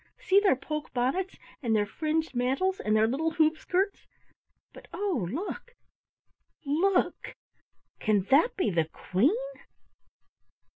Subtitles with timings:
[0.17, 4.07] See their poke bonnets, and their fringed mantles, and their little hoop skirts,
[4.73, 5.75] but, oh, look,
[6.65, 7.35] look,
[7.99, 9.35] can that be the Queen?"